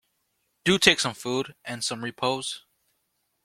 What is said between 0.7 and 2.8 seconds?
take some food, and some repose.